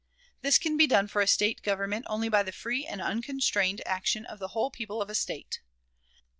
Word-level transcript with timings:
This 0.41 0.57
can 0.57 0.77
be 0.77 0.87
done 0.87 1.07
for 1.07 1.21
a 1.21 1.27
State 1.27 1.61
government 1.61 2.07
only 2.09 2.27
by 2.27 2.41
the 2.41 2.51
free 2.51 2.87
and 2.87 2.99
unconstrained 3.03 3.83
action 3.85 4.25
of 4.25 4.39
the 4.39 4.47
whole 4.57 4.71
people 4.71 4.99
of 4.99 5.11
a 5.11 5.13
State. 5.15 5.59